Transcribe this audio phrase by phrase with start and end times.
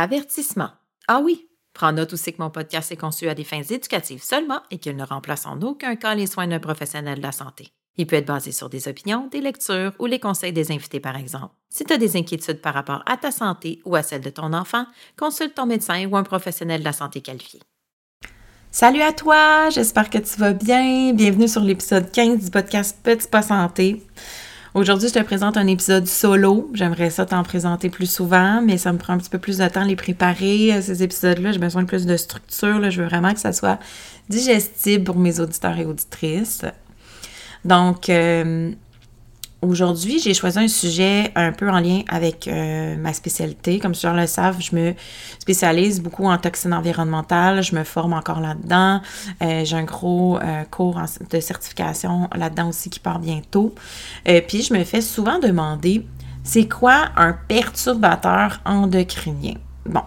[0.00, 0.70] Avertissement.
[1.08, 4.60] Ah oui, Prends note aussi que mon podcast est conçu à des fins éducatives seulement
[4.70, 7.72] et qu'il ne remplace en aucun cas les soins d'un professionnel de la santé.
[7.96, 11.16] Il peut être basé sur des opinions, des lectures ou les conseils des invités, par
[11.16, 11.52] exemple.
[11.68, 14.52] Si tu as des inquiétudes par rapport à ta santé ou à celle de ton
[14.52, 17.60] enfant, consulte ton médecin ou un professionnel de la santé qualifié.
[18.70, 21.12] Salut à toi, j'espère que tu vas bien.
[21.12, 24.00] Bienvenue sur l'épisode 15 du podcast Petit Pas Santé.
[24.74, 26.70] Aujourd'hui, je te présente un épisode solo.
[26.74, 29.66] J'aimerais ça t'en présenter plus souvent, mais ça me prend un petit peu plus de
[29.66, 31.52] temps à les préparer, euh, ces épisodes-là.
[31.52, 32.90] J'ai besoin de plus de structure.
[32.90, 33.78] Je veux vraiment que ça soit
[34.28, 36.66] digestible pour mes auditeurs et auditrices.
[37.64, 38.72] Donc, euh,
[39.60, 43.80] Aujourd'hui, j'ai choisi un sujet un peu en lien avec euh, ma spécialité.
[43.80, 44.94] Comme plusieurs le savent, je me
[45.40, 47.64] spécialise beaucoup en toxines environnementales.
[47.64, 49.00] Je me forme encore là-dedans.
[49.42, 53.74] Euh, j'ai un gros euh, cours de certification là-dedans aussi qui part bientôt.
[54.46, 56.06] puis, je me fais souvent demander,
[56.44, 59.54] c'est quoi un perturbateur endocrinien?
[59.84, 60.02] Bon,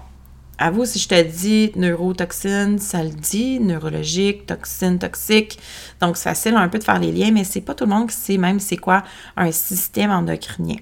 [0.69, 5.57] vous, si je te dis neurotoxine, ça le dit, neurologique, toxine, toxique.
[5.99, 8.09] Donc, c'est facile un peu de faire les liens, mais c'est pas tout le monde
[8.09, 9.03] qui sait même c'est quoi
[9.35, 10.77] un système endocrinien.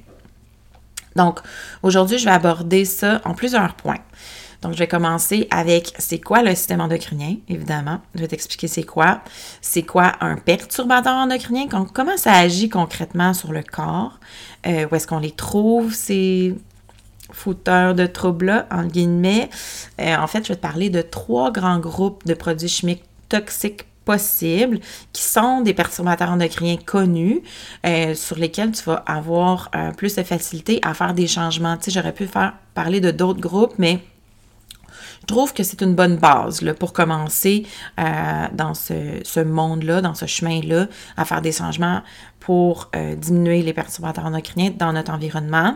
[1.15, 1.39] Donc,
[1.83, 3.99] aujourd'hui, je vais aborder ça en plusieurs points.
[4.61, 8.01] Donc, je vais commencer avec c'est quoi le système endocrinien, évidemment.
[8.13, 9.21] Je vais t'expliquer c'est quoi.
[9.61, 14.19] C'est quoi un perturbateur endocrinien, comment ça agit concrètement sur le corps,
[14.67, 16.53] euh, où est-ce qu'on les trouve, c'est
[17.31, 19.49] fouteur de troubles-là, en guillemets.
[19.99, 23.85] Euh, en fait, je vais te parler de trois grands groupes de produits chimiques toxiques
[24.05, 24.79] possibles
[25.13, 27.41] qui sont des perturbateurs endocriniens connus
[27.85, 31.77] euh, sur lesquels tu vas avoir euh, plus de facilité à faire des changements.
[31.77, 33.99] Tu sais, j'aurais pu faire parler de d'autres groupes, mais
[35.29, 37.65] trouve que c'est une bonne base là, pour commencer
[37.97, 42.01] dans ce, ce monde-là, dans ce chemin-là, à faire des changements
[42.39, 45.75] pour euh, diminuer les perturbateurs endocriniens dans notre environnement.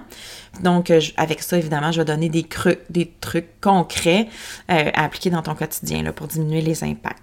[0.61, 2.47] Donc, euh, avec ça, évidemment, je vais donner des,
[2.89, 4.27] des trucs concrets
[4.71, 7.21] euh, à appliquer dans ton quotidien là, pour diminuer les impacts.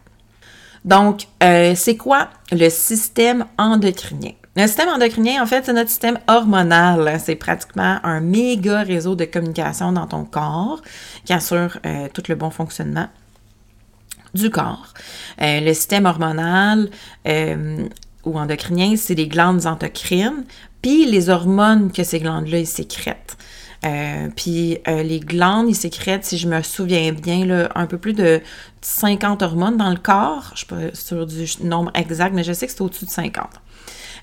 [0.84, 4.32] Donc, c'est quoi le système endocrinien?
[4.60, 7.18] Le système endocrinien, en fait, c'est notre système hormonal.
[7.18, 10.82] C'est pratiquement un méga réseau de communication dans ton corps
[11.24, 11.78] qui assure
[12.12, 13.08] tout le bon fonctionnement
[14.34, 14.92] du corps.
[15.38, 16.90] le système hormonal
[17.26, 20.44] ou endocrinien, c'est les glandes endocrines,
[20.82, 23.38] puis les hormones que ces glandes-là, sécrètent.
[23.86, 27.96] Euh, puis euh, les glandes, ils sécrètent, si je me souviens bien, là, un peu
[27.96, 28.42] plus de
[28.82, 30.52] 50 hormones dans le corps.
[30.54, 33.10] Je ne suis pas sûre du nombre exact, mais je sais que c'est au-dessus de
[33.10, 33.48] 50.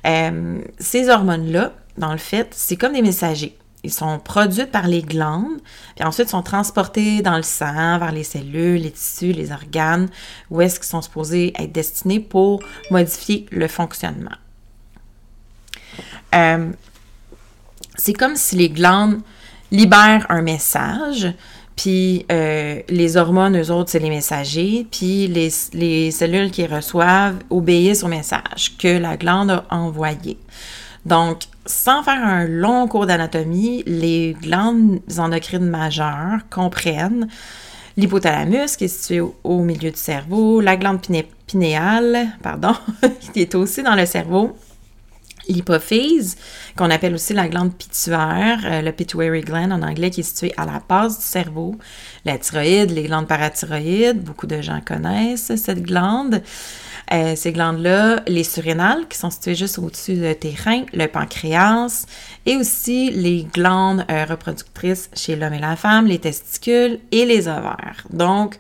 [0.06, 3.58] Euh, ces hormones-là, dans le fait, c'est comme des messagers.
[3.84, 5.62] Ils sont produits par les glandes,
[5.96, 10.10] puis ensuite sont transportés dans le sang, vers les cellules, les tissus, les organes,
[10.50, 12.62] où est-ce qu'ils sont supposés être destinés pour
[12.92, 14.36] modifier le fonctionnement.
[16.36, 16.72] Euh,
[17.96, 19.22] c'est comme si les glandes
[19.72, 21.28] libèrent un message,
[21.78, 27.38] puis euh, les hormones, eux autres, c'est les messagers, puis les, les cellules qui reçoivent
[27.50, 30.38] obéissent au message que la glande a envoyé.
[31.06, 37.28] Donc, sans faire un long cours d'anatomie, les glandes endocrines majeures comprennent
[37.96, 41.00] l'hypothalamus qui est situé au, milieu du cerveau, la glande
[41.46, 42.74] pinéale, pardon,
[43.34, 44.58] qui est aussi dans le cerveau,
[45.48, 46.38] l'hypophyse,
[46.76, 50.54] qu'on appelle aussi la glande pituaire, euh, le pituitary gland en anglais, qui est situé
[50.58, 51.76] à la base du cerveau,
[52.26, 56.42] la thyroïde, les glandes parathyroïdes, beaucoup de gens connaissent cette glande.
[57.14, 62.06] Euh, ces glandes-là, les surrénales, qui sont situées juste au-dessus de tes reins, le pancréas,
[62.46, 67.48] et aussi les glandes euh, reproductrices chez l'homme et la femme, les testicules et les
[67.48, 68.06] ovaires.
[68.10, 68.58] Donc,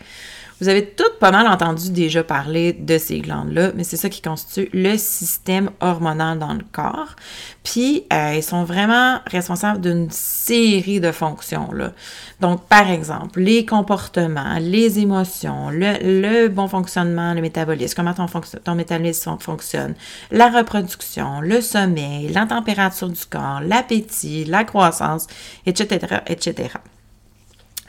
[0.59, 4.21] vous avez toutes pas mal entendu déjà parler de ces glandes-là, mais c'est ça qui
[4.21, 7.15] constitue le système hormonal dans le corps.
[7.63, 11.71] Puis, euh, ils sont vraiment responsables d'une série de fonctions.
[11.71, 11.91] Là.
[12.39, 18.25] Donc, par exemple, les comportements, les émotions, le, bon fonctionnement, le métabolisme, comment ton,
[18.63, 19.93] ton métabolisme fonctionne,
[20.31, 25.27] la reproduction, le sommeil, la température du corps, l'appétit, la croissance,
[25.65, 26.69] etc., etc.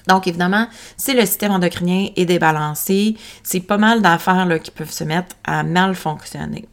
[0.09, 0.67] Donc, évidemment,
[0.97, 5.63] si le système endocrinien est débalancé, c'est pas mal d'affaires qui peuvent se mettre à
[5.63, 6.67] mal fonctionner.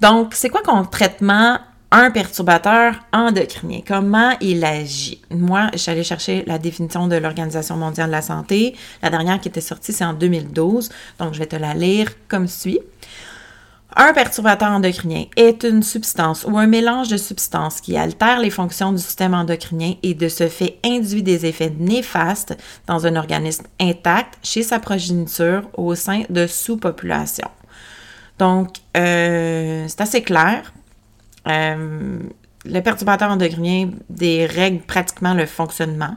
[0.00, 1.58] Donc, c'est quoi concrètement
[1.90, 3.80] un perturbateur endocrinien?
[3.86, 5.20] Comment il agit?
[5.30, 8.76] Moi, j'allais chercher la définition de l'Organisation mondiale de la santé.
[9.02, 10.90] La dernière qui était sortie, c'est en 2012.
[11.18, 12.78] Donc, je vais te la lire comme suit.
[13.98, 18.92] Un perturbateur endocrinien est une substance ou un mélange de substances qui altère les fonctions
[18.92, 24.34] du système endocrinien et de ce fait induit des effets néfastes dans un organisme intact
[24.42, 27.50] chez sa progéniture au sein de sous-populations.
[28.38, 30.74] Donc, euh, c'est assez clair.
[31.48, 32.18] Euh,
[32.66, 36.16] le perturbateur endocrinien dérègle pratiquement le fonctionnement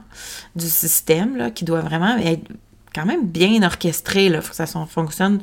[0.54, 2.46] du système, qui doit vraiment être
[2.94, 4.26] quand même bien orchestré.
[4.26, 5.40] Il faut que ça fonctionne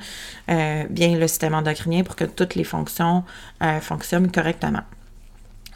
[0.49, 3.23] euh, bien le système endocrinien pour que toutes les fonctions
[3.63, 4.83] euh, fonctionnent correctement.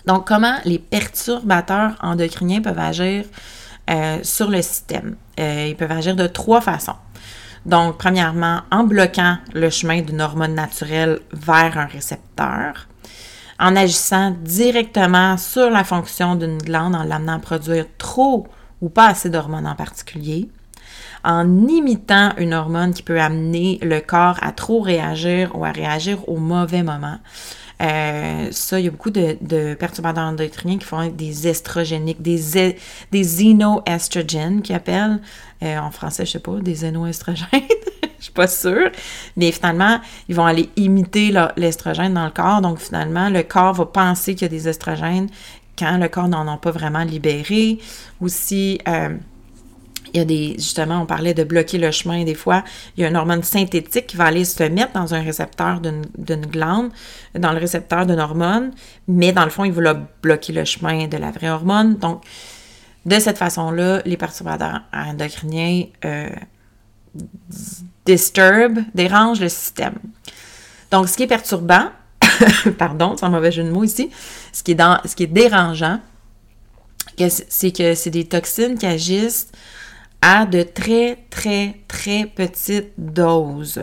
[0.05, 3.25] Donc, comment les perturbateurs endocriniens peuvent agir
[3.89, 5.15] euh, sur le système?
[5.37, 6.95] ils peuvent agir de trois façons.
[7.65, 12.87] Donc, premièrement, en bloquant le chemin d'une hormone naturelle vers un récepteur,
[13.59, 18.47] en agissant directement sur la fonction d'une glande en l'amenant à produire trop
[18.81, 20.49] ou pas assez d'hormones en particulier,
[21.23, 26.27] en imitant une hormone qui peut amener le corps à trop réagir ou à réagir
[26.27, 27.17] au mauvais moment.
[27.81, 32.75] Euh, ça, il y a beaucoup de, perturbateurs endocriniens qui font des estrogéniques, des,
[33.11, 35.19] des xénoestrogènes qui appellent,
[35.63, 37.47] euh, en français, je sais pas, des xénoestrogènes,
[38.19, 38.91] je suis pas sûre,
[39.35, 43.87] mais finalement, ils vont aller imiter l'estrogène dans le corps, donc finalement, le corps va
[43.87, 45.29] penser qu'il y a des estrogènes
[45.77, 47.79] quand le corps n'en a pas vraiment libéré.
[48.21, 49.17] Euh,
[50.13, 52.63] il y a des, justement, on parlait de bloquer le chemin des fois.
[52.95, 56.45] Il y a une hormone synthétique qui va aller se mettre dans un récepteur d'une
[56.47, 56.91] glande,
[57.37, 58.71] dans le récepteur d'une hormone,
[59.07, 61.95] mais dans le fond, il va bloquer le chemin de la vraie hormone.
[61.97, 62.23] Donc,
[63.05, 66.29] de cette façon-là, les perturbateurs endocriniens euh,
[68.05, 69.95] disturb, dérangent le système.
[70.91, 71.89] Donc, ce qui est perturbant,
[72.77, 74.09] pardon, c'est un mauvais jeu de mots ici,
[74.51, 75.99] ce qui est, dans, ce qui est dérangeant,
[77.27, 79.47] c'est que c'est des toxines qui agissent
[80.21, 83.81] à de très, très, très petites doses.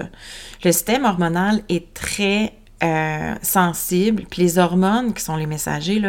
[0.65, 2.53] Le système hormonal est très
[2.83, 6.01] euh, sensible, puis les hormones, qui sont les messagers,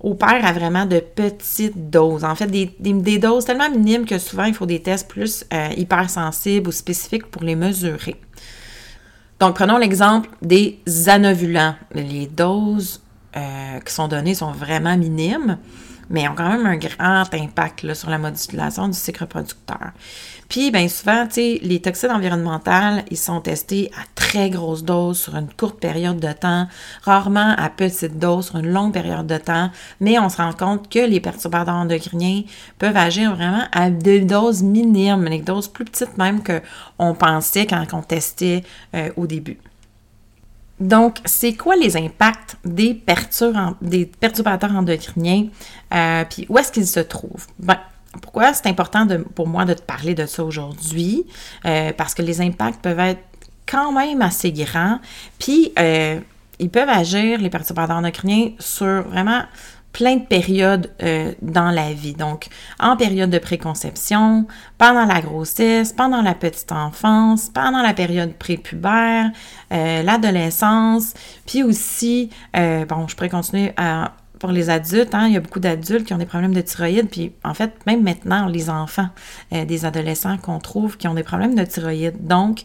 [0.00, 2.24] opèrent à vraiment de petites doses.
[2.24, 6.68] En fait, des, doses tellement minimes que souvent, il faut des tests plus euh, hypersensibles
[6.68, 8.16] ou spécifiques pour les mesurer.
[9.38, 11.74] Donc, prenons l'exemple des anovulants.
[11.92, 13.00] Les doses
[13.36, 15.58] euh, qui sont données sont vraiment minimes
[16.12, 19.90] mais ont quand même un grand impact sur la modulation du cycle reproducteur.
[20.48, 25.48] Puis, bien souvent, les toxines environnementales, ils sont testés à très grosse dose sur une
[25.48, 26.68] courte période de temps,
[27.02, 30.90] rarement à petite dose sur une longue période de temps, mais on se rend compte
[30.90, 32.42] que les perturbateurs endocriniens
[32.78, 37.86] peuvent agir vraiment à des doses minimes, des doses plus petites même qu'on pensait quand
[37.94, 38.62] on testait
[38.94, 39.58] euh, au début.
[40.82, 45.46] Donc, c'est quoi les impacts des, perturbateurs endocriniens?
[45.94, 47.46] Euh, puis où est-ce qu'ils se trouvent?
[47.60, 47.78] Ben,
[48.20, 51.24] pourquoi c'est important pour moi de te parler de ça aujourd'hui?
[51.64, 53.22] Euh, parce que les impacts peuvent être
[53.64, 54.98] quand même assez grands.
[55.38, 56.18] Puis, euh,
[56.58, 59.42] ils peuvent agir, les perturbateurs endocriniens, sur vraiment
[59.92, 62.14] plein de périodes euh, dans la vie.
[62.14, 62.48] Donc,
[62.80, 64.46] en période de préconception,
[64.78, 69.30] pendant la grossesse, pendant la petite enfance, pendant la période prépubère,
[69.72, 71.14] euh, l'adolescence,
[71.46, 73.74] puis aussi, euh, bon, je pourrais continuer
[74.38, 77.08] pour les adultes, hein, il y a beaucoup d'adultes qui ont des problèmes de thyroïde,
[77.08, 79.08] puis en fait, même maintenant, les enfants,
[79.52, 82.26] des adolescents qu'on trouve qui ont des problèmes de thyroïde.
[82.26, 82.62] Donc,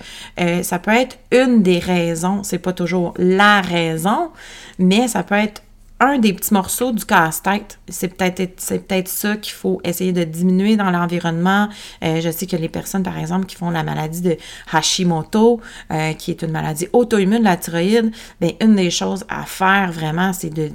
[0.64, 4.32] ça peut être une des raisons, c'est pas toujours la raison,
[4.80, 5.62] mais ça peut être
[6.00, 7.80] un des petits morceaux du casse-tête.
[7.88, 11.70] C'est peut-être c'est ça qu'il faut essayer de diminuer dans l'environnement.
[12.04, 14.38] Euh, je sais que les personnes, par exemple, qui font la maladie de
[14.72, 15.60] Hashimoto,
[15.92, 19.92] euh, qui est une maladie auto-immune de la thyroïde, bien, une des choses à faire
[19.92, 20.72] vraiment, c'est de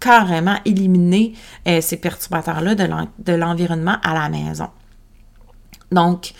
[0.00, 1.34] carrément éliminer
[1.66, 4.68] euh, ces perturbateurs-là de l'environnement à la maison.
[5.92, 6.32] Donc,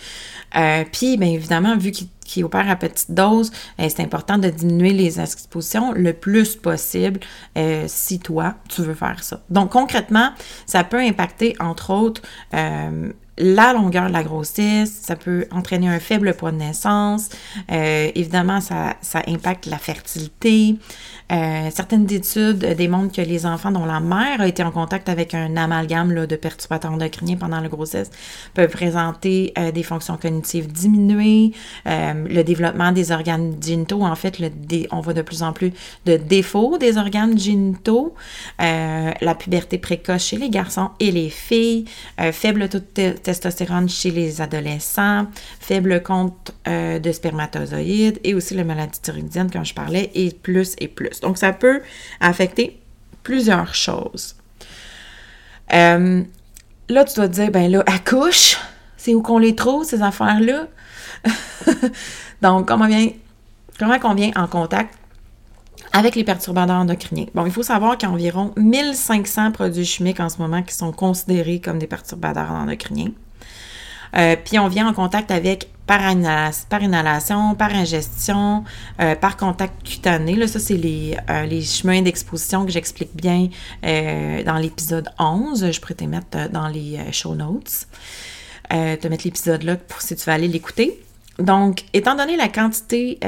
[0.91, 4.93] puis, bien évidemment, vu qu'il qui opère à petite dose, euh, c'est important de diminuer
[4.93, 7.19] les expositions le plus possible
[7.57, 9.41] euh, si toi, tu veux faire ça.
[9.49, 10.31] Donc, concrètement,
[10.65, 12.21] ça peut impacter, entre autres,
[12.53, 17.29] euh, la longueur de la grossesse, ça peut entraîner un faible poids de naissance,
[17.69, 20.77] évidemment, ça, ça impacte la fertilité,
[21.31, 25.33] euh, certaines études démontrent que les enfants dont la mère a été en contact avec
[25.33, 28.09] un amalgame là, de perturbateurs endocriniens pendant la grossesse
[28.53, 31.51] peuvent présenter euh, des fonctions cognitives diminuées,
[31.85, 34.03] euh, le développement des organes génitaux.
[34.03, 34.41] En fait,
[34.91, 35.73] on voit de plus en plus
[36.05, 38.15] de défauts des organes génitaux,
[38.59, 41.85] la puberté précoce chez les garçons et les filles,
[42.31, 45.27] faible taux de testostérone chez les adolescents,
[45.59, 50.87] faible compte de spermatozoïdes et aussi la maladie thyroïdienne, comme je parlais, et plus et
[50.87, 51.19] plus.
[51.19, 51.81] Donc, ça peut
[52.21, 52.79] affecter
[53.27, 54.37] plusieurs choses.
[55.73, 56.23] Euh,
[56.87, 58.57] là, tu dois te dire, ben là, accouche,
[58.95, 60.67] c'est où qu'on les trouve, ces affaires-là?
[62.41, 63.09] Donc, comment, vient,
[63.77, 64.96] comment on vient en contact
[65.93, 67.25] avec les perturbateurs endocriniens?
[67.33, 70.73] Bon, il faut savoir qu'il y a environ 1500 produits chimiques en ce moment qui
[70.73, 73.11] sont considérés comme des perturbateurs endocriniens.
[74.15, 78.65] Euh, puis on vient en contact avec par, inhalation, par ingestion,
[78.99, 80.35] euh, par contact cutané.
[80.35, 83.47] Là, ça, c'est les, euh, les chemins d'exposition que j'explique bien
[83.83, 85.71] dans l'épisode 11.
[85.71, 87.87] Je pourrais te mettre dans les show notes.
[88.69, 91.01] te mettre l'épisode là pour si tu veux aller l'écouter.
[91.39, 93.19] Donc, étant donné la quantité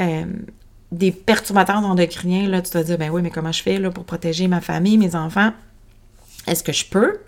[0.91, 4.05] des perturbateurs endocriniens, là, tu te dire, ben oui, mais comment je fais là, pour
[4.05, 5.51] protéger ma famille, mes enfants?
[6.47, 7.19] Est-ce que je peux?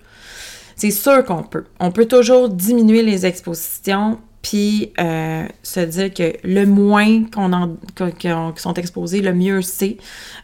[0.76, 1.66] C'est sûr qu'on peut.
[1.80, 7.76] On peut toujours diminuer les expositions puis euh, se dire que le moins qu'on en,
[8.18, 9.98] qui sont exposés, le mieux c'est.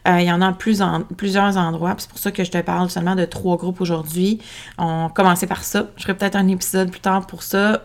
[0.06, 1.96] Euh, il y en a plus en, plusieurs endroits.
[1.98, 4.40] C'est pour ça que je te parle seulement de trois groupes aujourd'hui.
[4.78, 5.88] On commençait par ça.
[5.96, 7.82] Je ferai peut-être un épisode plus tard pour ça.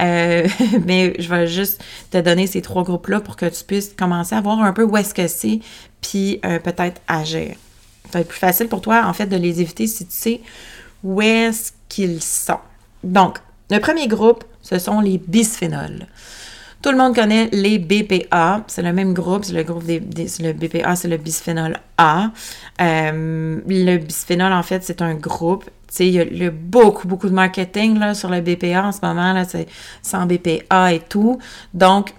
[0.00, 0.48] Euh,
[0.86, 4.40] mais je vais juste te donner ces trois groupes-là pour que tu puisses commencer à
[4.40, 5.60] voir un peu où est-ce que c'est,
[6.00, 7.54] puis peut-être agir.
[8.06, 10.40] Ça va être plus facile pour toi, en fait, de les éviter si tu sais
[11.04, 12.58] où est-ce qu'ils sont.
[13.04, 13.38] Donc,
[13.70, 16.06] le premier groupe, ce sont les bisphénols.
[16.82, 20.52] Tout le monde connaît les BPA, c'est le même groupe, c'est le groupe des, le
[20.52, 22.30] BPA, c'est le bisphénol A.
[22.80, 25.70] Euh, le bisphénol, en fait, c'est un groupe.
[26.00, 29.44] Il y a beaucoup, beaucoup de marketing là, sur le BPA en ce moment, là,
[29.44, 29.68] c'est
[30.02, 31.38] sans BPA et tout.
[31.72, 32.14] Donc,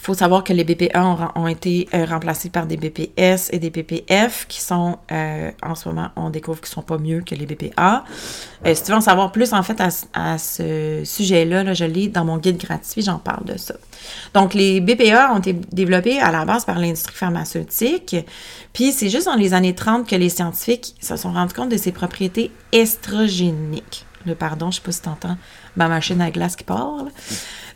[0.00, 4.46] faut savoir que les BPA ont, été euh, remplacés par des BPS et des BPF
[4.48, 7.46] qui sont, euh, en ce moment, on découvre qu'ils ne sont pas mieux que les
[7.46, 8.04] BPA.
[8.64, 9.80] Euh, si tu veux en savoir plus, en fait,
[10.14, 13.74] à, ce sujet-là, là, je lis dans mon guide gratuit, j'en parle de ça.
[14.34, 18.16] Donc, les BPA ont été développés à la base par l'industrie pharmaceutique.
[18.72, 21.76] Puis, c'est juste dans les années 30 que les scientifiques se sont rendus compte de
[21.76, 24.06] ses propriétés estrogéniques.
[24.26, 25.36] Le pardon, je sais pas si tu entends
[25.76, 27.10] ma machine à glace qui parle.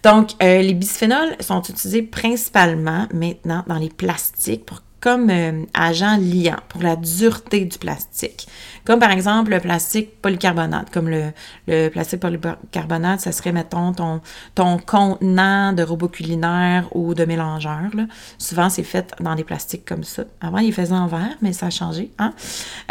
[0.02, 6.18] Donc, euh, les bisphénols sont utilisés principalement maintenant dans les plastiques pour comme euh, agent
[6.18, 8.46] liant pour la dureté du plastique.
[8.84, 10.90] Comme par exemple le plastique polycarbonate.
[10.90, 11.32] Comme le,
[11.66, 14.20] le plastique polycarbonate, ça serait, mettons, ton,
[14.54, 17.90] ton contenant de robot culinaire ou de mélangeur.
[18.38, 20.24] Souvent, c'est fait dans des plastiques comme ça.
[20.40, 22.10] Avant, ils faisaient en verre, mais ça a changé.
[22.18, 22.34] Hein?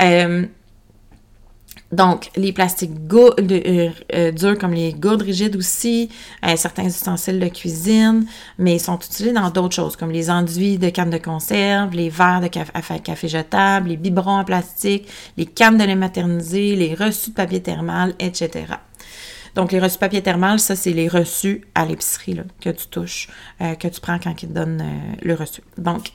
[0.02, 0.46] Euh,
[1.92, 6.10] donc, les plastiques euh, euh, durs comme les gourdes rigides aussi,
[6.46, 8.28] euh, certains ustensiles de cuisine,
[8.60, 12.10] mais ils sont utilisés dans d'autres choses comme les enduits de cannes de conserve, les
[12.10, 16.94] verres de café, café jetable, les biberons en plastique, les cannes de lait maternisé, les
[16.94, 18.66] reçus de papier thermal, etc.
[19.56, 23.30] Donc, les reçus de papier thermal, ça, c'est les reçus à l'épicerie que tu touches,
[23.60, 24.86] que tu prends quand ils te donnent
[25.24, 25.62] le reçu.
[25.80, 26.12] Donc,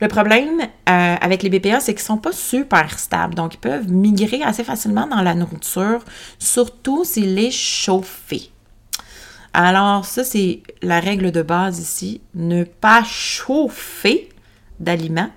[0.00, 3.34] le problème euh, avec les BPA, c'est qu'ils ne sont pas super stables.
[3.34, 6.00] Donc, ils peuvent migrer assez facilement dans la nourriture,
[6.38, 8.50] surtout s'il est chauffé.
[9.54, 12.20] Alors, ça, c'est la règle de base ici.
[12.34, 14.28] Ne pas chauffer
[14.78, 15.30] d'aliments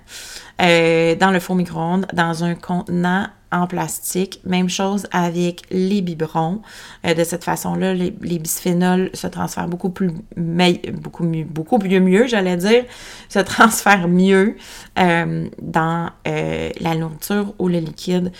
[0.60, 4.40] euh, dans le four micro-ondes dans un contenant en plastique.
[4.44, 6.60] Même chose avec les biberons.
[7.04, 12.26] Euh, de cette façon-là, les, bisphénols se transfèrent beaucoup plus, beaucoup mieux, beaucoup mieux, mieux
[12.26, 12.84] j'allais dire,
[13.28, 14.56] se transfèrent mieux
[14.98, 18.32] euh, dans euh, la nourriture ou le liquide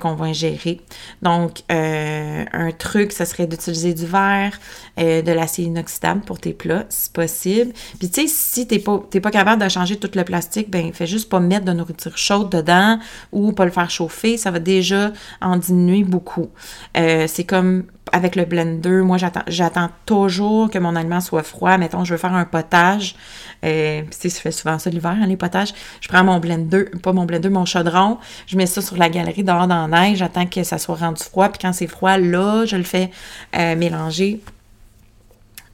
[0.00, 0.80] qu'on va ingérer.
[1.22, 4.58] Donc, un truc, ce serait d'utiliser du verre,
[4.98, 7.72] de l'acier inoxydable pour tes plats, si possible.
[7.98, 11.06] Puis, tu sais, si t'es pas, pas capable de changer tout le plastique, ben, fais
[11.06, 12.98] juste pas mettre de nourriture chaude dedans
[13.32, 14.36] ou pas le faire chauffer.
[14.36, 16.48] Ça déjà en diminuer beaucoup.
[16.96, 19.16] Euh, c'est comme avec le blender, moi
[19.48, 21.76] j'attends toujours que mon aliment soit froid.
[21.76, 23.16] Mettons, je veux faire un potage.
[23.64, 25.74] Euh, tu je fais souvent ça l'hiver, hein, les potages.
[26.00, 28.18] Je prends mon blender, pas mon blender, mon chaudron.
[28.46, 30.18] Je mets ça sur la galerie dehors dans la neige.
[30.18, 31.48] J'attends que ça soit rendu froid.
[31.48, 33.10] Puis quand c'est froid, là, je le fais
[33.56, 34.40] euh, mélanger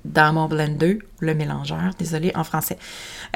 [0.05, 2.79] dans mon blender, le mélangeur, désolé, en français.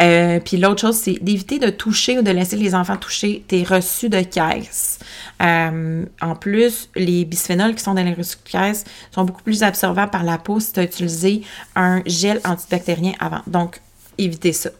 [0.01, 3.63] Euh, puis l'autre chose, c'est d'éviter de toucher ou de laisser les enfants toucher tes
[3.63, 4.99] reçus de caisse.
[5.43, 9.63] Euh, en plus, les bisphénols qui sont dans les reçus de caisse sont beaucoup plus
[9.63, 11.43] absorbants par la peau si tu as utilisé
[11.75, 13.43] un gel antibactérien avant.
[13.47, 13.81] Donc,
[14.19, 14.71] évitez ça.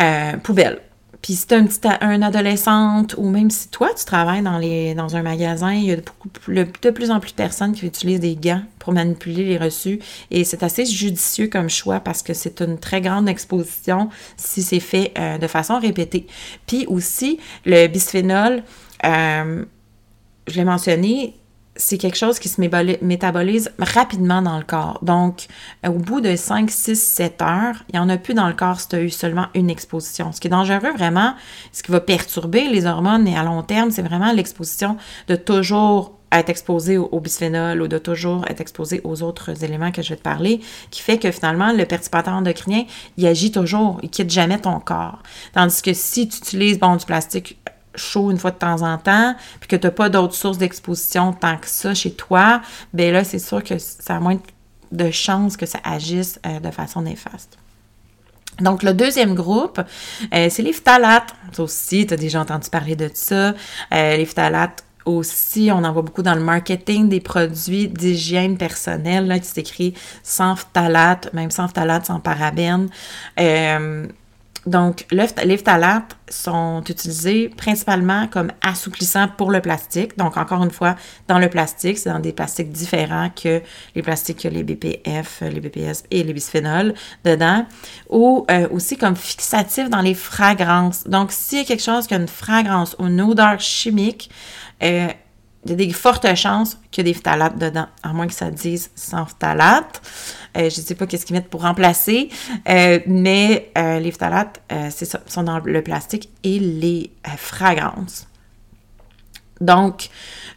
[0.00, 0.80] Euh, poubelle.
[1.22, 4.94] Puis si tu un petit un adolescente ou même si toi tu travailles dans les
[4.94, 8.36] dans un magasin, il y a de plus en plus de personnes qui utilisent des
[8.36, 10.00] gants pour manipuler les reçus
[10.30, 14.80] et c'est assez judicieux comme choix parce que c'est une très grande exposition si c'est
[14.80, 16.26] fait euh, de façon répétée.
[16.66, 18.62] Puis aussi le bisphénol
[19.04, 19.64] euh,
[20.48, 21.34] je l'ai mentionné,
[21.82, 25.00] c'est quelque chose qui se métabolise rapidement dans le corps.
[25.02, 25.48] Donc,
[25.84, 28.54] euh, au bout de 5, 6, 7 heures, il n'y en a plus dans le
[28.54, 30.30] corps si tu as eu seulement une exposition.
[30.30, 31.34] Ce qui est dangereux vraiment,
[31.72, 34.96] ce qui va perturber les hormones et à long terme, c'est vraiment l'exposition
[35.26, 40.02] de toujours être exposé au, bisphénol ou de toujours être exposé aux autres éléments que
[40.02, 40.60] je vais te parler,
[40.90, 42.84] qui fait que finalement, le perturbateur endocrinien,
[43.16, 45.22] il agit toujours, il quitte jamais ton corps.
[45.52, 47.58] Tandis que si tu utilises, bon, du plastique
[47.94, 51.32] chaud une fois de temps en temps, puis que tu n'as pas d'autres sources d'exposition
[51.32, 54.38] tant que ça chez toi, bien là, c'est sûr que ça a moins
[54.92, 57.58] de chances que ça agisse euh, de façon néfaste.
[58.60, 59.80] Donc, le deuxième groupe,
[60.34, 61.34] euh, c'est les phtalates.
[61.52, 63.54] Ça aussi, tu as déjà entendu parler de ça.
[63.92, 69.26] Euh, les phtalates aussi, on en voit beaucoup dans le marketing des produits d'hygiène personnelle,
[69.26, 72.88] là, qui s'écrit sans phtalates, même sans phtalates, sans parabènes.
[74.66, 80.16] Donc, les phtalates sont utilisés principalement comme assouplissants pour le plastique.
[80.16, 80.94] Donc, encore une fois,
[81.26, 83.60] dans le plastique, c'est dans des plastiques différents que
[83.94, 86.94] les plastiques que les BPF, les BPS et les bisphénols
[87.24, 87.66] dedans.
[88.08, 91.04] Ou euh, aussi comme fixatif dans les fragrances.
[91.04, 94.30] Donc, s'il y a quelque chose qui a une fragrance ou une odeur chimique,
[94.82, 95.08] euh,
[95.64, 98.34] il y a des fortes chances qu'il y ait des phtalates dedans, à moins que
[98.34, 100.02] ça dise sans phtalates.
[100.56, 102.28] Euh, je ne sais pas qu'est-ce qu'ils mettent pour remplacer,
[102.68, 108.26] euh, mais euh, les phtalates, c'est ça, sont dans le plastique et les fragrances.
[109.62, 110.10] Donc,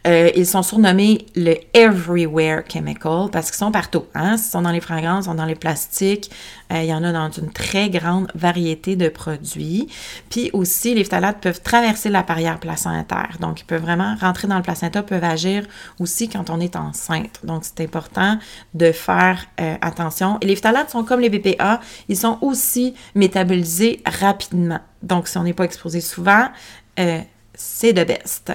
[0.06, 4.04] euh, ils sont surnommés le Everywhere Chemical parce qu'ils sont partout.
[4.14, 4.34] Hein?
[4.36, 6.30] Ils sont dans les fragrances, ils sont dans les plastiques.
[6.72, 9.88] Euh, il y en a dans une très grande variété de produits.
[10.28, 13.36] Puis aussi, les phtalates peuvent traverser la barrière placentaire.
[13.40, 15.64] Donc, ils peuvent vraiment rentrer dans le placenta, peuvent agir
[16.00, 17.40] aussi quand on est enceinte.
[17.44, 18.38] Donc, c'est important
[18.74, 20.38] de faire euh, attention.
[20.40, 24.80] Et les phtalates sont comme les BPA, ils sont aussi métabolisés rapidement.
[25.02, 26.48] Donc, si on n'est pas exposé souvent,
[27.56, 28.52] c'est de best.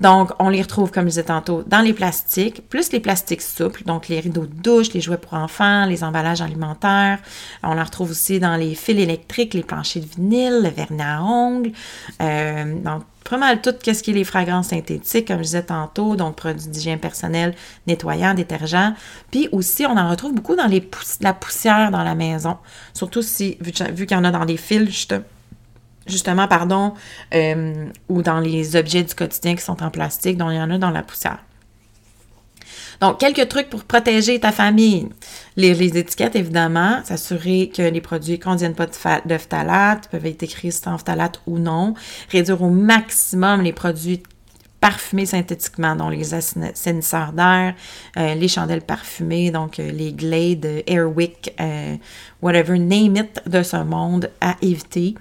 [0.00, 3.84] Donc, on les retrouve, comme je disais tantôt, dans les plastiques, plus les plastiques souples,
[3.84, 7.18] donc les rideaux de douche, les jouets pour enfants, les emballages alimentaires.
[7.62, 11.22] On les retrouve aussi dans les fils électriques, les planchers de vinyle, le vernis à
[11.22, 11.72] ongles.
[12.20, 16.16] Euh, donc, pas mal tout ce qui est les fragrances synthétiques, comme je disais tantôt,
[16.16, 17.54] donc produits d'hygiène personnelle,
[17.86, 18.94] nettoyants, détergents.
[19.30, 20.88] Puis aussi, on en retrouve beaucoup dans les
[21.20, 22.56] la poussière dans la maison,
[22.92, 25.22] surtout si, vu, vu qu'il y en a dans les fils, justement
[26.10, 26.94] justement, pardon,
[27.34, 30.70] euh, ou dans les objets du quotidien qui sont en plastique, dont il y en
[30.70, 31.38] a dans la poussière.
[33.00, 35.08] Donc, quelques trucs pour protéger ta famille.
[35.56, 40.72] Les étiquettes, évidemment, s'assurer que les produits ne contiennent pas de, phtalate, peuvent être écrits
[40.72, 41.94] sans phtalate ou non.
[42.30, 44.22] Réduire au maximum les produits
[44.80, 47.74] parfumés synthétiquement, dont les assainisseurs d'air,
[48.16, 51.96] euh, les chandelles parfumées, donc euh, les Glade, Airwick, euh,
[52.40, 55.14] whatever, name it de ce monde à éviter.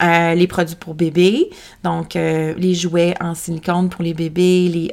[0.00, 1.50] les produits pour bébés,
[1.84, 4.90] donc les jouets en silicone pour les bébés, les,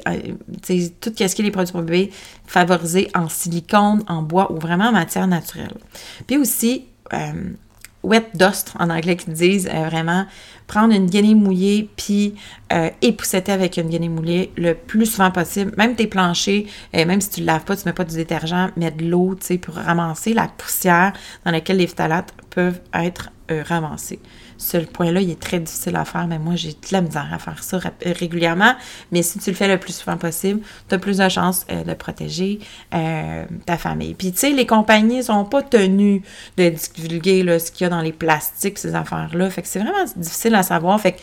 [1.00, 2.10] tout ce qui est les produits pour bébés,
[2.46, 5.72] favorisés en silicone, en bois ou vraiment en matière naturelle.
[6.26, 6.84] Puis aussi,
[8.02, 10.26] wet dust en anglais qui disent vraiment
[10.70, 12.36] prendre une guenille mouillée puis
[12.72, 12.90] euh,
[13.48, 15.72] avec une guenille mouillée le plus souvent possible.
[15.76, 18.14] Même tes planchers, euh, même si tu ne laves pas, tu ne mets pas du
[18.14, 21.12] détergent, mets de l'eau, tu pour ramasser la poussière
[21.44, 24.20] dans laquelle les phtalates peuvent être euh, ramassé.
[24.60, 27.38] Ce point-là, il est très difficile à faire, mais moi, j'ai de la misère à
[27.38, 28.74] faire ça régulièrement.
[29.10, 31.82] Mais si tu le fais le plus souvent possible, tu as plus de chances euh,
[31.82, 32.58] de protéger
[32.92, 34.14] euh, ta famille.
[34.14, 36.22] Puis, tu sais, les compagnies sont pas tenues
[36.58, 39.48] de divulguer ce qu'il y a dans les plastiques, ces affaires-là.
[39.48, 41.00] Fait que c'est vraiment difficile à savoir.
[41.00, 41.20] Fait que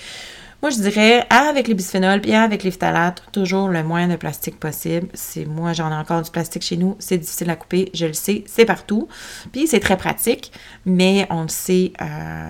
[0.63, 4.59] moi, je dirais, avec les bisphénols puis avec les phtalates, toujours le moins de plastique
[4.59, 5.07] possible.
[5.13, 6.95] C'est Moi, j'en ai encore du plastique chez nous.
[6.97, 9.07] C'est difficile à couper, je le sais, c'est partout.
[9.51, 10.51] Puis c'est très pratique,
[10.83, 12.49] mais on le sait, euh,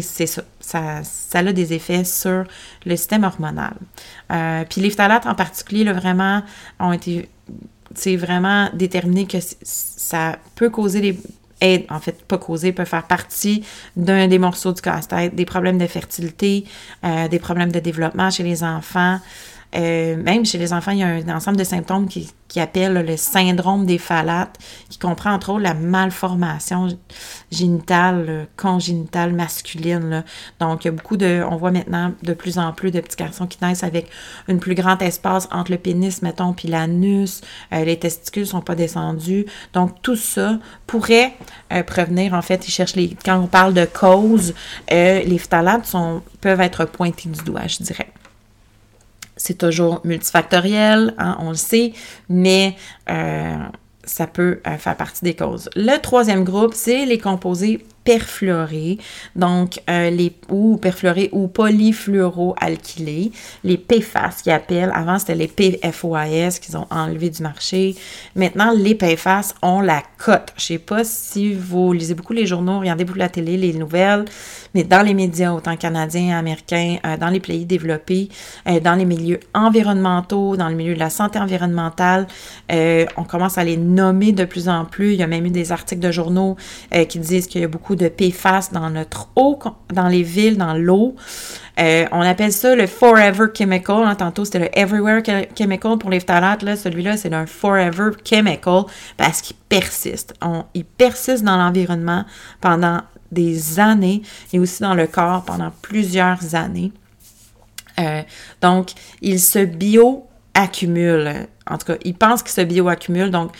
[0.00, 0.42] c'est ça.
[0.60, 1.02] ça.
[1.02, 1.38] ça.
[1.38, 2.44] a des effets sur
[2.86, 3.74] le système hormonal.
[4.30, 6.42] Euh, puis les phtalates en particulier, là, vraiment,
[6.80, 7.28] ont été
[7.94, 11.18] c'est vraiment déterminé que ça peut causer des
[11.90, 13.64] en fait, pas causer, peut faire partie
[13.96, 16.64] d'un des morceaux du casse-tête, des problèmes de fertilité,
[17.04, 19.20] euh, des problèmes de développement chez les enfants.
[19.74, 23.04] Euh, même chez les enfants, il y a un ensemble de symptômes qui, qui appellent
[23.06, 24.58] le syndrome des phalates,
[24.90, 26.88] qui comprend entre autres la malformation
[27.50, 30.24] génitale, congénitale masculine.
[30.60, 33.16] Donc, il y a beaucoup de, on voit maintenant de plus en plus de petits
[33.16, 34.10] garçons qui naissent avec
[34.48, 37.40] une plus grande espace entre le pénis, mettons, puis l'anus.
[37.72, 39.46] Euh, les testicules sont pas descendus.
[39.72, 41.34] Donc, tout ça pourrait
[41.72, 44.54] euh, prévenir, en fait, ils cherchent les, quand on parle de cause,
[44.90, 48.08] les phthalates sont, peuvent être pointés du doigt, je dirais
[49.42, 51.94] c'est toujours multifactoriel, hein, on le sait,
[52.28, 52.76] mais
[53.10, 53.56] euh,
[54.04, 55.68] ça peut euh, faire partie des causes.
[55.74, 58.98] Le troisième groupe, c'est les composés perfluorés,
[59.36, 63.32] donc euh, les ou perfluorés ou polyfluoroalkylés,
[63.64, 64.92] les PFAS qui appellent.
[64.94, 67.96] Avant, c'était les PFOAS qu'ils ont enlevé du marché.
[68.36, 70.52] Maintenant, les PFAS ont la cote.
[70.56, 74.24] Je sais pas si vous lisez beaucoup les journaux, regardez beaucoup la télé, les nouvelles,
[74.74, 78.28] mais dans les médias, autant canadiens, américains, euh, dans les pays développés,
[78.68, 82.26] euh, dans les milieux environnementaux, dans le milieu de la santé environnementale,
[83.16, 85.12] on commence à les nommer de plus en plus.
[85.12, 86.56] Il y a même eu des articles de journaux
[87.08, 89.58] qui disent qu'il y a beaucoup de PFAS dans notre eau,
[89.92, 91.16] dans les villes, dans l'eau.
[91.80, 94.04] Euh, on appelle ça le Forever Chemical.
[94.04, 95.22] Hein, tantôt, c'était le Everywhere
[95.56, 96.62] Chemical pour les phtalates.
[96.62, 98.84] Là, celui-là, c'est un Forever Chemical
[99.16, 100.34] parce qu'il persiste.
[100.74, 102.24] il persiste dans l'environnement
[102.60, 103.00] pendant
[103.32, 106.92] des années et aussi dans le corps pendant plusieurs années.
[107.98, 108.22] Euh,
[108.60, 108.90] donc,
[109.20, 111.48] il se bioaccumule.
[111.68, 113.30] En tout cas, il pense qu'il se bioaccumule.
[113.30, 113.52] Donc,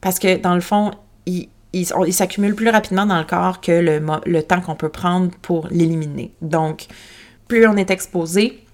[0.00, 0.92] parce que dans le fond,
[1.26, 5.30] il, il, s'accumule plus rapidement dans le corps que le, le temps qu'on peut prendre
[5.42, 6.32] pour l'éliminer.
[6.40, 6.86] Donc,
[7.46, 8.64] plus on est exposé,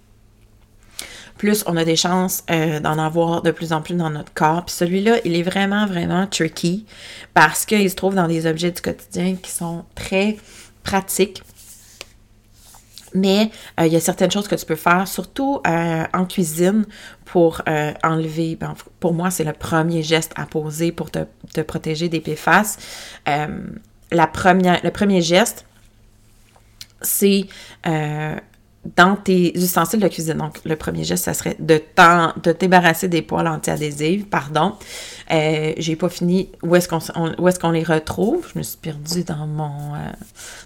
[1.36, 4.64] plus on a des chances euh, d'en avoir de plus en plus dans notre corps.
[4.64, 6.86] Puis celui-là, il est vraiment, vraiment tricky
[7.32, 10.36] parce qu'il se trouve dans des objets du quotidien qui sont très
[10.82, 11.42] pratiques
[13.16, 16.84] mais euh, il y a certaines choses que tu peux faire, surtout euh, en cuisine,
[17.24, 17.62] pour
[18.02, 22.76] enlever, ben, pour moi, c'est le premier geste à poser pour te, protéger des PFAS.
[24.10, 25.64] le premier geste,
[27.02, 27.46] c'est
[28.96, 30.34] dans tes ustensiles de cuisine.
[30.34, 31.82] Donc, le premier geste, ça serait de,
[32.42, 34.74] de débarrasser des poils anti-adhésives, pardon.
[35.32, 36.50] Euh, j'ai pas fini.
[36.62, 38.46] Où est-ce qu'on qu'on les retrouve?
[38.52, 40.10] Je me suis perdue dans mon euh,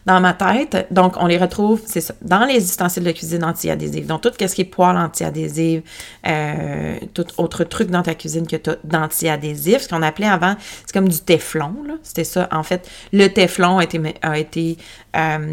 [0.06, 0.88] dans ma tête.
[0.90, 4.06] Donc, on les retrouve, c'est ça, dans les ustensiles de cuisine anti-adhésives.
[4.06, 5.82] Donc, tout ce qui est poils anti-adhésives,
[6.26, 10.56] euh, tout autre truc dans ta cuisine que tu as d'anti-adhésif, ce qu'on appelait avant,
[10.84, 11.74] c'est comme du téflon.
[12.02, 12.48] C'était ça.
[12.50, 14.76] En fait, le téflon a été, a été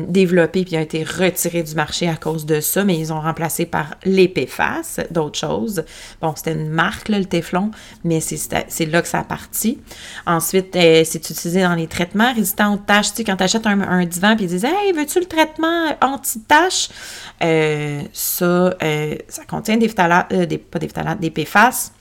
[0.08, 3.65] développé puis a été retiré du marché à cause de ça, mais ils ont remplacé
[3.65, 5.84] par l'épéface, d'autres choses.
[6.22, 7.72] Bon, c'était une marque, le Teflon,
[8.04, 9.80] mais c'est là que ça a parti.
[10.26, 13.12] Ensuite, euh, c'est utilisé dans les traitements résistants aux taches.
[13.12, 16.89] Tu sais, quand tu achètes un, divan, puis ils disent Hey, veux-tu le traitement anti-taches
[17.44, 18.46] euh, Ça,
[18.84, 21.91] euh, ça contient des phtalates, des, pas des phtalates, des PFAS.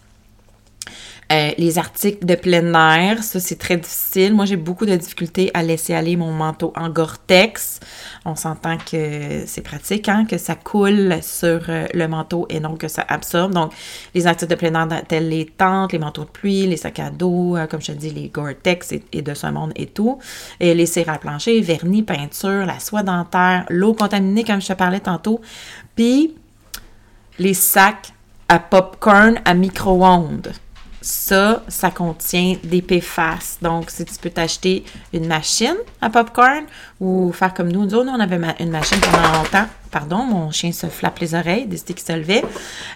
[1.32, 4.34] Euh, les articles de plein air, ça c'est très difficile.
[4.34, 7.80] Moi j'ai beaucoup de difficultés à laisser aller mon manteau en Gore-Tex.
[8.26, 12.76] On s'entend que c'est pratique, hein, que ça coule sur euh, le manteau et non
[12.76, 13.52] que ça absorbe.
[13.52, 13.72] Donc
[14.14, 17.56] les articles de plein air les tentes, les manteaux de pluie, les sacs à dos,
[17.56, 20.18] euh, comme je te dis, les Gore-Tex et, de ce monde et tout.
[20.58, 24.72] Et les cires à plancher, vernis, peinture, la soie dentaire, l'eau contaminée comme je te
[24.72, 25.42] parlais tantôt.
[25.94, 26.34] Puis
[27.38, 28.12] les sacs
[28.48, 30.52] à popcorn à micro-ondes.
[31.06, 33.58] Ça, ça contient des PFAS.
[33.60, 36.64] Donc, si tu peux t'acheter une machine à popcorn
[36.98, 39.66] ou faire comme nous, nous, on avait une machine pendant longtemps.
[39.90, 42.42] Pardon, mon chien se flappe les oreilles, décidé qu'il se levait.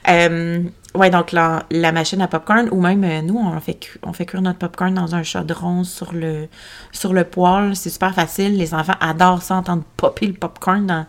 [0.09, 0.63] Euh,
[0.95, 4.41] ouais, donc la, machine à popcorn, ou même euh, nous, on fait, on fait cuire
[4.41, 6.49] notre popcorn dans un chaudron sur le,
[6.93, 7.77] sur le poêle.
[7.77, 8.57] C'est super facile.
[8.57, 11.05] Les enfants adorent ça, entendre popper le popcorn dans,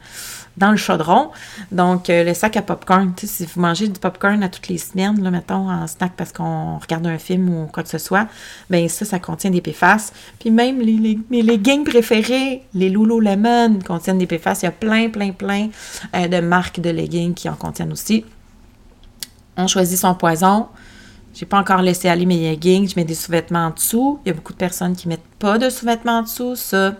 [0.59, 1.31] dans le chaudron.
[1.71, 5.21] Donc, euh, le sac à popcorn, si vous mangez du popcorn à toutes les semaines,
[5.23, 8.27] là, mettons, en snack parce qu'on regarde un film ou quoi que ce soit,
[8.69, 10.11] ben ça, ça contient des PFAS.
[10.39, 14.59] Puis même les, mes leggings préférés, les Lululemon, contiennent des PFAS.
[14.61, 15.69] Il y a plein, plein, plein
[16.15, 18.25] euh, de marques de leggings qui en contiennent aussi.
[19.57, 20.67] On choisit son poison.
[21.33, 22.89] J'ai pas encore laissé aller mes leggings.
[22.89, 24.19] Je mets des sous-vêtements en dessous.
[24.25, 26.55] Il y a beaucoup de personnes qui mettent pas de sous-vêtements en dessous.
[26.55, 26.95] Ça,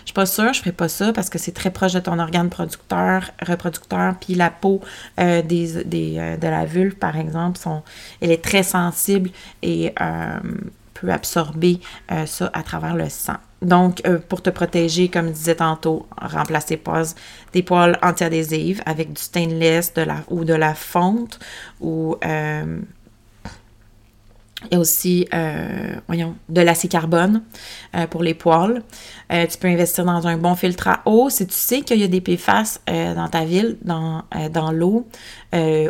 [0.00, 2.18] je suis pas sûre, je ferai pas ça parce que c'est très proche de ton
[2.18, 4.80] organe producteur, reproducteur, puis la peau
[5.18, 7.82] euh, des, des euh, de la vulve, par exemple, sont,
[8.20, 9.30] elle est très sensible
[9.62, 10.40] et euh,
[10.94, 11.80] peut absorber
[12.26, 13.36] ça à travers le sang.
[13.62, 17.02] Donc, pour te protéger, comme je disais tantôt, remplacer pas
[17.54, 21.38] des poils avec du stainless de la, ou de la fonte
[21.80, 22.16] ou
[24.66, 27.42] il y a aussi, euh, voyons, de l'acide carbone
[27.94, 28.82] euh, pour les poils.
[29.32, 31.30] Euh, tu peux investir dans un bon filtre à eau.
[31.30, 35.06] Si tu sais qu'il y a des PFAS dans ta ville, dans, dans l'eau,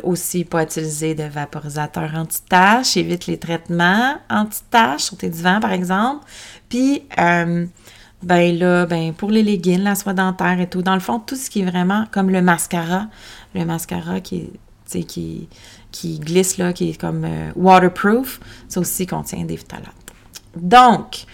[0.05, 2.97] aussi pas utiliser de vaporisateur anti-tache.
[2.97, 6.25] Évite les traitements anti-tache sur tes divans, par exemple.
[6.69, 11.19] Puis, ben là, ben pour les leggings, la soie dentaire et tout, dans le fond,
[11.19, 13.07] tout ce qui est vraiment comme le mascara,
[13.55, 14.51] le mascara qui
[14.93, 15.49] est, qui
[15.91, 19.95] qui glisse, là, qui est comme euh, waterproof, ça aussi contient des phtalates.
[20.57, 21.27] Donc,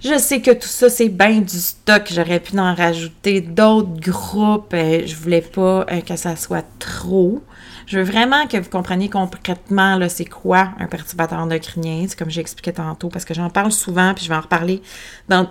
[0.00, 2.02] je sais que tout ça, c'est bien du stock.
[2.12, 4.72] J'aurais pu en rajouter d'autres groupes.
[4.72, 7.42] Je euh, je voulais pas euh, que ça soit trop.
[7.86, 12.04] Je veux vraiment que vous compreniez concrètement, c'est quoi un perturbateur endocrinien.
[12.08, 14.82] C'est comme j'ai expliqué tantôt, parce que j'en parle souvent, puis je vais en reparler
[15.28, 15.48] dans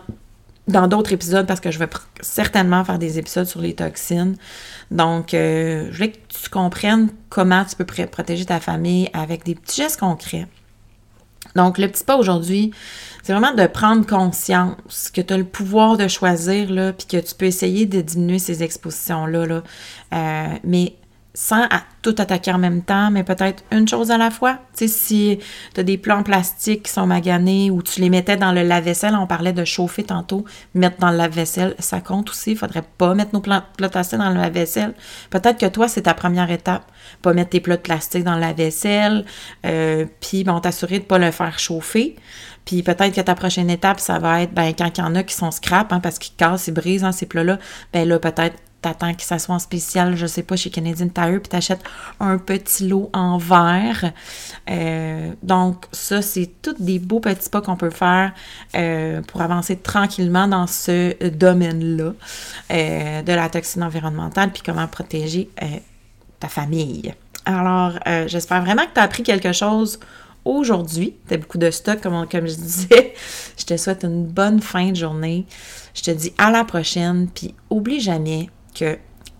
[0.68, 1.88] dans d'autres épisodes parce que je vais
[2.22, 4.36] certainement faire des épisodes sur les toxines.
[4.92, 9.56] Donc, euh, je voulais que tu comprennes comment tu peux protéger ta famille avec des
[9.56, 10.48] petits gestes concrets.
[11.56, 12.72] Donc, le petit pas aujourd'hui,
[13.24, 17.18] c'est vraiment de prendre conscience que tu as le pouvoir de choisir, là, puis que
[17.18, 19.46] tu peux essayer de diminuer ces expositions-là.
[19.46, 19.64] Là.
[20.14, 20.96] Euh, mais
[21.36, 21.68] sans
[22.02, 24.60] tout attaquer en même temps, mais peut-être une chose à la fois.
[24.76, 25.40] Tu sais, si
[25.74, 28.64] tu as des plats en plastique qui sont maganés ou tu les mettais dans le
[28.64, 32.52] lave-vaisselle, on parlait de chauffer tantôt, mettre dans le lave-vaisselle, ça compte aussi.
[32.52, 34.94] Il faudrait pas mettre nos plats, de dans le lave-vaisselle.
[35.30, 36.90] Peut-être que toi, c'est ta première étape.
[37.22, 39.26] Pas mettre tes plats de plastique dans le lave-vaisselle,
[39.66, 42.16] euh, puis bon, t'assurer de pas le faire chauffer.
[42.66, 45.24] Puis peut-être que ta prochaine étape, ça va être, ben, quand il y en a
[45.24, 47.60] qui sont scrap, hein, parce qu'ils cassent, ils brisent hein, ces plats-là,
[47.94, 51.40] ben là, peut-être t'attends que ça soit en spécial, je sais pas, chez Canadian Tire,
[51.42, 51.84] puis t'achètes
[52.20, 54.12] un petit lot en verre.
[54.70, 58.32] Euh, donc, ça, c'est tous des beaux petits pas qu'on peut faire
[58.76, 62.14] euh, pour avancer tranquillement dans ce domaine-là
[62.72, 65.50] euh, de la toxine environnementale, puis comment protéger
[66.40, 67.14] ta famille.
[67.46, 67.94] Alors,
[68.28, 70.00] j'espère vraiment que tu as appris quelque chose
[70.44, 71.16] aujourd'hui.
[71.28, 73.14] Tu as beaucoup de stock, comme, comme je disais.
[73.58, 75.46] je te souhaite une bonne fin de journée.
[75.96, 78.98] Je te dis à la prochaine, puis oublie jamais, que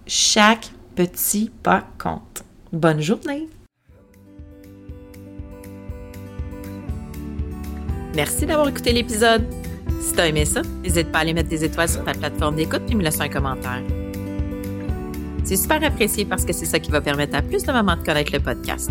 [0.08, 2.44] chaque petit pas compte.
[2.72, 3.48] Bonne journée!
[8.16, 9.46] Merci d'avoir écouté l'épisode.
[10.02, 12.56] Si tu as aimé ça, n'hésite pas à aller mettre des étoiles sur ta plateforme
[12.56, 13.84] d'écoute et me laisser un commentaire.
[15.44, 18.04] C'est super apprécié parce que c'est ça qui va permettre à plus de mamans de
[18.04, 18.90] connaître le podcast.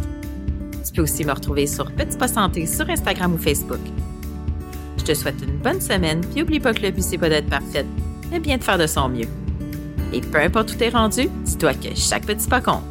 [0.87, 3.80] Tu peux aussi me retrouver sur Petit Pas Santé sur Instagram ou Facebook.
[4.98, 7.48] Je te souhaite une bonne semaine, puis n'oublie pas que le but c'est pas d'être
[7.48, 7.87] parfaite,
[8.30, 9.28] mais bien de faire de son mieux.
[10.14, 12.85] Et peu importe où t'es rendu, dis-toi que chaque petit pas compte.